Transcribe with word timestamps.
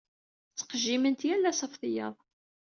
Ttqejjiment 0.51 1.25
yal 1.27 1.47
ass 1.49 1.61
ɣef 1.65 1.73
tiyaḍ. 1.81 2.15